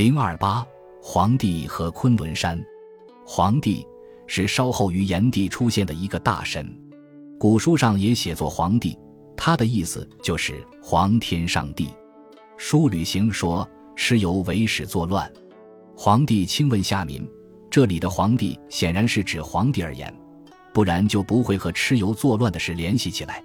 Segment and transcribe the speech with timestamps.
[0.00, 0.66] 零二八，
[1.02, 2.58] 黄帝和昆仑山。
[3.22, 3.86] 黄帝
[4.26, 6.74] 是稍后于炎帝出现的一个大神，
[7.38, 8.98] 古书上也写作黄帝，
[9.36, 11.90] 他的意思就是黄天上帝。
[12.56, 15.30] 书旅行说蚩尤为始作乱，
[15.94, 17.28] 黄帝亲问下民，
[17.70, 20.10] 这里的黄帝显然是指皇帝而言，
[20.72, 23.44] 不然就不会和蚩尤作乱的事联系起来。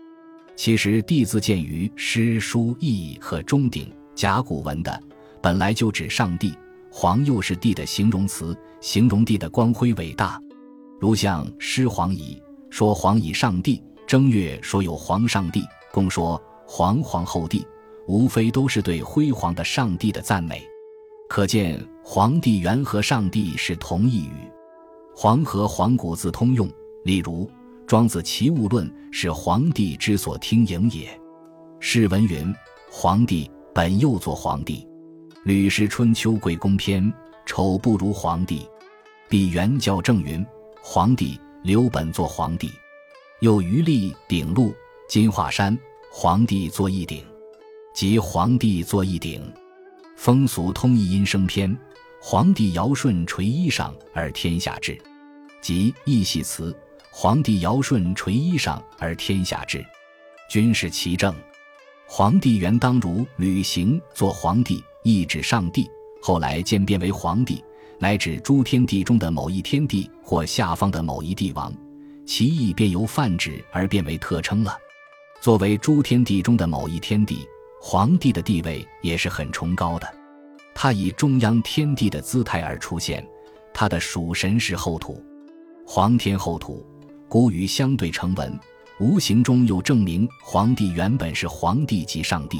[0.56, 5.04] 其实帝字见于诗书易和钟鼎甲骨文的。
[5.46, 6.58] 本来就指上帝，
[6.90, 10.42] 黄又是帝的形容词，形容帝的光辉伟大。
[11.00, 12.42] 如像诗黄乙
[12.72, 17.64] 说黄以上帝，正月说有黄上帝，公说黄皇后帝，
[18.08, 20.64] 无非都是对辉煌的上帝的赞美。
[21.30, 24.52] 可见黄帝原和上帝是同义语。
[25.16, 26.68] 黄和黄古字通用，
[27.04, 27.46] 例如
[27.86, 31.08] 《庄子·齐物论》是黄帝之所听迎也。
[31.80, 32.52] 释文云：
[32.90, 34.80] 黄帝本又作黄帝。
[35.46, 37.04] 《吕氏春秋·贵公篇》
[37.46, 38.68] 丑不如皇帝，
[39.30, 40.44] 必元教正云：
[40.82, 42.72] 皇帝刘本作皇帝，
[43.42, 44.74] 又余力鼎禄
[45.08, 45.78] 金华山，
[46.12, 47.24] 皇帝作一鼎，
[47.94, 49.40] 即皇帝作一鼎。
[50.18, 51.78] 风俗通义音声篇，
[52.20, 55.00] 皇帝尧舜垂衣裳而天下治，
[55.62, 56.76] 即义系辞，
[57.12, 59.86] 皇帝尧舜垂衣裳而天下治，
[60.50, 61.32] 均是其正。
[62.08, 64.84] 皇帝元当如履行做皇帝。
[65.06, 65.88] 意指上帝，
[66.20, 67.64] 后来渐变为皇帝，
[68.00, 71.72] 乃指诸天地中的某一天地或下方的某一帝王，
[72.26, 74.76] 其意便由泛指而变为特称了。
[75.40, 77.48] 作为诸天地中的某一天地，
[77.80, 80.12] 皇帝的地位也是很崇高的。
[80.74, 83.24] 他以中央天地的姿态而出现，
[83.76, 85.24] 他的属神是后土，
[85.86, 86.84] 皇天后土，
[87.30, 88.60] 古语相对成文，
[89.00, 92.60] 无形中又证明皇帝原本是皇帝即上帝。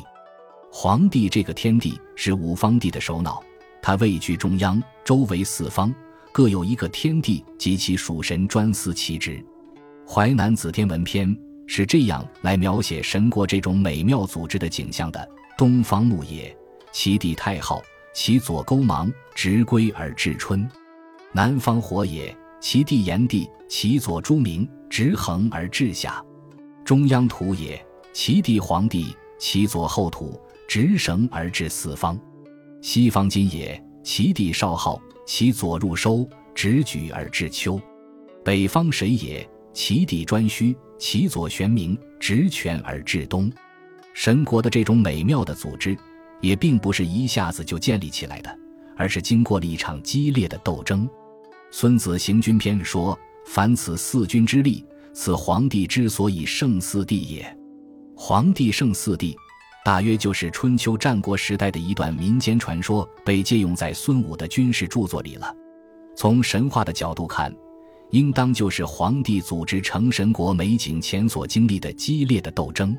[0.78, 3.42] 皇帝这个天地是五方帝的首脑，
[3.82, 5.96] 他位居中央，周围四方
[6.34, 9.42] 各有一个天地及其属神专司其职。
[10.12, 11.30] 《淮南子·天文篇》
[11.66, 16.54] 是这样来描写神国这种美妙组织的景象的：东方木也，
[16.92, 17.82] 其地太昊，
[18.14, 20.60] 其左勾芒，直归而至春；
[21.32, 26.22] 南方火也，其地炎帝，其左朱明，直横而至夏；
[26.84, 30.38] 中央土也，其地黄帝，其左后土。
[30.68, 32.20] 直绳而至四方，
[32.82, 37.80] 西方金也，其地少昊，其左入收，直举而至秋；
[38.44, 43.52] 北方水也，其地专虚，其左玄冥，直泉而至冬。
[44.14, 45.96] 神国的这种美妙的组织，
[46.42, 48.60] 也并不是一下子就建立起来的，
[48.96, 51.08] 而是经过了一场激烈的斗争。
[51.70, 57.58] 《孙子行军篇》说：“凡此四君之力，此皇帝之所以胜四帝也。”
[58.16, 59.36] 皇帝胜四帝。
[59.86, 65.56] 大约就是春秋战国时代的一段民间传说，被借用在孙武的军事著作里了。
[66.16, 67.56] 从神话的角度看，
[68.10, 72.98] 应当就是皇帝组织成神国美景前所经历的激烈的斗争。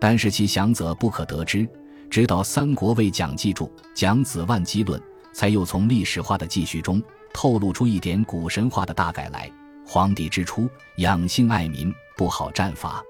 [0.00, 1.68] 但是其详则不可得知，
[2.08, 4.98] 直到三国为蒋记住《蒋子万机论》，
[5.34, 7.02] 才又从历史化的记叙中
[7.34, 9.52] 透露出一点古神话的大概来。
[9.86, 13.02] 皇帝之初，养性爱民，不好战伐，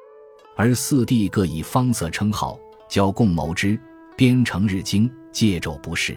[0.57, 2.59] 而四帝各以方色称号。
[2.95, 3.77] 交共谋之，
[4.17, 6.17] 编成日经，戒纣不仕。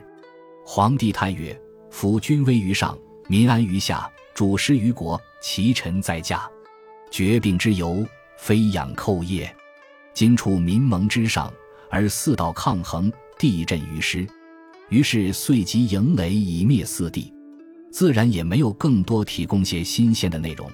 [0.63, 2.95] 皇帝叹曰：“夫君威于上，
[3.27, 6.47] 民安于下，主失于国，其臣在家，
[7.09, 8.05] 绝病之由，
[8.37, 9.51] 非养寇业。
[10.13, 11.51] 今处民盟之上，
[11.89, 14.27] 而四道抗衡，地震于师。
[14.89, 17.33] 于是遂即营垒以灭四帝。
[17.91, 20.71] 自然也没有更多提供些新鲜的内容，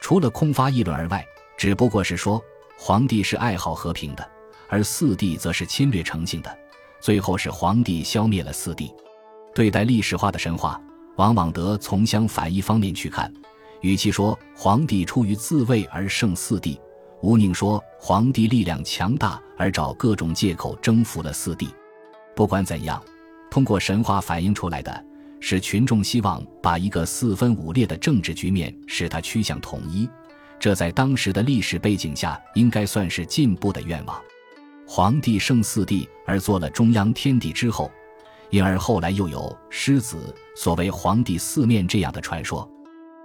[0.00, 1.24] 除了空发议论而外，
[1.56, 2.42] 只不过是说
[2.76, 4.30] 皇帝是爱好和平的。”
[4.68, 6.58] 而四帝则是侵略成性的，
[7.00, 8.92] 最后是皇帝消灭了四帝。
[9.54, 10.80] 对待历史化的神话，
[11.16, 13.32] 往往得从相反一方面去看。
[13.80, 16.80] 与其说皇帝出于自卫而胜四帝，
[17.22, 21.68] 无宁说皇帝力量强大而找各种借口征服了四帝。
[22.34, 23.02] 不管怎样，
[23.50, 25.04] 通过神话反映出来的
[25.40, 30.08] 是群众希望把一个四分五裂的政治局面使它趋向统一，
[30.58, 34.20] 这在当时的历史背景下应该算是进步的愿望。
[34.90, 37.92] 皇帝圣四帝而做了中央天地之后，
[38.48, 42.66] 因而后来又有狮子所谓皇帝四面这样的传说。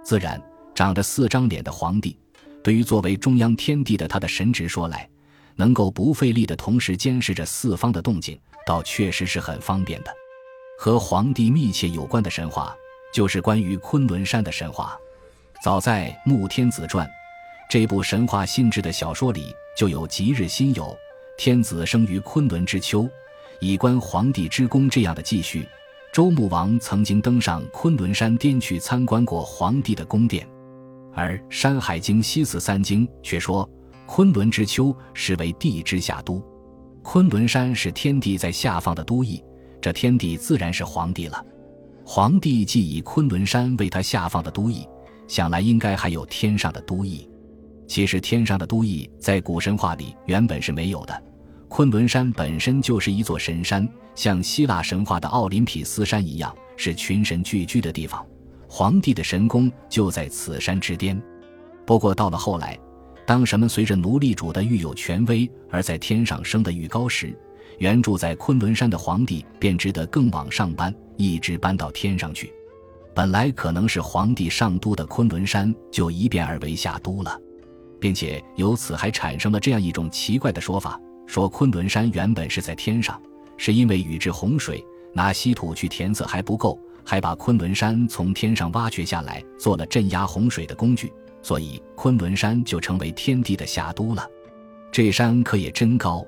[0.04, 0.38] 自然，
[0.74, 2.18] 长着四张脸的皇帝，
[2.62, 5.08] 对于作为中央天地的他的神职说来，
[5.56, 10.12] 能够不费力的同时监视着四方的动静，倒确实是很方便的。
[10.78, 12.76] 和皇帝密切有关的神话，
[13.10, 14.94] 就是关于昆仑山的神话。
[15.62, 17.06] 早在《穆天子传》
[17.70, 20.94] 这部神话性质的小说里，就有吉日辛酉。
[21.36, 23.08] 天子生于昆仑之秋，
[23.60, 25.66] 以观皇帝之功这样的记叙，
[26.12, 30.48] 周穆王曾经登上昆仑山巅去参观过皇帝的宫殿，
[31.12, 33.68] 而《山海经·西次三经》却说
[34.06, 36.42] 昆仑之丘是为帝之下都，
[37.02, 39.42] 昆仑山是天帝在下放的都邑，
[39.80, 41.44] 这天帝自然是皇帝了。
[42.06, 44.86] 皇帝既以昆仑山为他下放的都邑，
[45.26, 47.28] 想来应该还有天上的都邑。
[47.86, 51.22] 其实天上的都邑在古神话里原本是没有的。
[51.68, 58.24] 昆仑山本身就是一座神山，像希腊神话的奥林匹斯山一样，是群神聚居的地方。
[58.68, 61.20] 皇帝的神宫就在此山之巅。
[61.84, 62.78] 不过到了后来，
[63.26, 67.36] 当人们随着奴隶主的愈有权威而在天上升得愈高时，
[67.78, 72.52] 原住在昆仑山的皇帝便值得更往上搬，一直搬到天上去。
[73.14, 77.38] 本来可能是皇帝上都的昆仑山，就一变而为下都了，
[78.04, 81.00] 并且由此还产生了这样一种奇怪的说法。
[81.26, 83.18] 说昆仑山原本是在天上，
[83.56, 84.84] 是因为禹治洪水
[85.14, 91.10] 拿稀土去填塞还不够，还把昆仑山从天上挖掘下来做了镇压洪水的工具，
[91.40, 94.28] 所以昆仑山就成为天地的下都了。
[94.92, 96.22] 这山可也真高，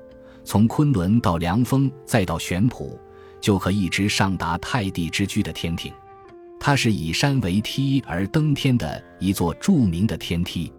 [0.45, 2.99] 从昆仑到凉风再到玄圃，
[3.39, 5.93] 就可一直上达太帝之居的天庭。
[6.59, 10.73] 它是以山为梯而登天的一座著名的天梯。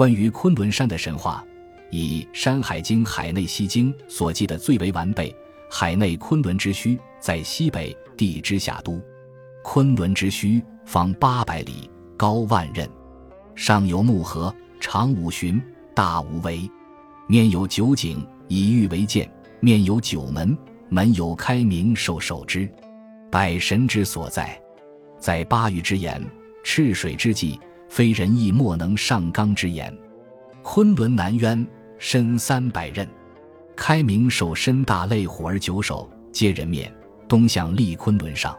[0.00, 1.44] 关于昆仑山的神话。
[1.90, 5.30] 以《山海经·海内西经》所记的最为完备。
[5.70, 8.98] 海内昆仑之墟在西北，地之下都。
[9.62, 12.88] 昆仑之墟方八百里，高万仞，
[13.54, 15.60] 上有木河，长五旬，
[15.94, 16.66] 大无围，
[17.26, 19.28] 面有九井，以玉为鉴；
[19.60, 20.56] 面有九门，
[20.88, 22.66] 门有开明受守之，
[23.30, 24.58] 百神之所在。
[25.18, 26.24] 在八玉之言，
[26.64, 27.60] 赤水之际，
[27.90, 29.94] 非人亦莫能上纲之言。
[30.62, 31.66] 昆仑南渊。
[32.02, 33.06] 深三百仞，
[33.76, 36.90] 开明首身大类虎而九首，皆人面，
[37.28, 38.56] 东向立昆仑上。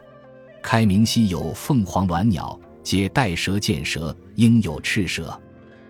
[0.62, 5.36] 开明西有凤凰鸾鸟，皆带蛇见蛇，应有赤蛇。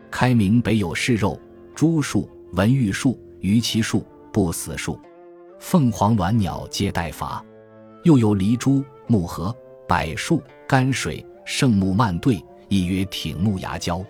[0.10, 1.38] 开明北有士肉、
[1.76, 4.02] 朱树、文玉树、鱼鳍树、
[4.32, 4.98] 不死树。
[5.60, 7.44] 凤凰鸾鸟皆带伐。
[8.06, 9.54] 又有梨珠、木荷、
[9.90, 14.02] 柏树、甘水、圣木曼对，亦曰挺木牙胶。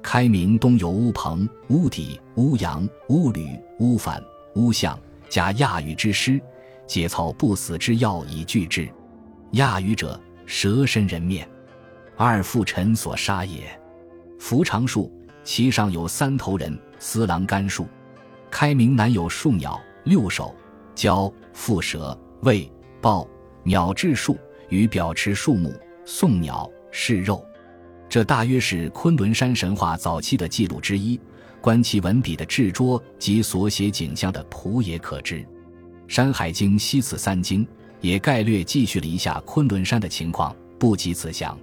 [0.00, 4.22] 开明东有乌棚、乌底、乌阳、乌吕、乌反、
[4.54, 4.96] 乌象，
[5.28, 6.40] 加亚羽之师，
[6.86, 8.88] 皆操不死之药以拒之。
[9.52, 11.48] 亚羽者，蛇身人面，
[12.16, 13.64] 二父臣所杀也。
[14.38, 15.12] 扶长树，
[15.42, 17.88] 其上有三头人，司郎干树。
[18.48, 20.54] 开明南有树鸟六首，
[20.94, 22.70] 交蝮蛇、魏
[23.00, 23.26] 豹、
[23.64, 24.38] 鸟雉树，
[24.68, 25.74] 与表持树木，
[26.04, 27.44] 送鸟是肉。
[28.08, 31.18] 这大约是昆仑山神话早期的记录之一。
[31.60, 35.36] 观其文笔的制拙及所写景象的谱也可知，
[36.06, 37.64] 《山海经·西次三经》
[38.00, 41.58] 也概略记叙了一下昆仑山的情况，不及此详。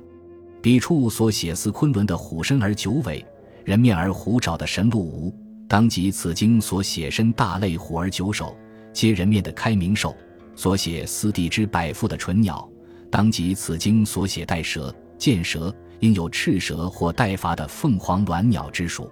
[0.62, 3.26] 笔处所写似昆仑的虎身而九尾，
[3.64, 5.34] 人面而虎爪的神鹿无，
[5.70, 8.58] 当即此经所写身大类虎而九首，
[8.92, 10.14] 皆人面的开明兽；
[10.54, 12.70] 所写司地之百腹的纯鸟，
[13.10, 15.74] 当即此经所写带蛇、见蛇。
[16.04, 19.10] 应有赤蛇或带发的凤凰鸾鸟之属。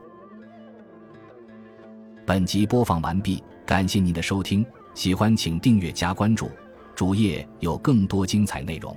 [2.26, 6.52] 本集播放完毕，感谢您的收听，喜欢请订阅加关注，
[6.94, 8.94] 主页有更多精彩内容。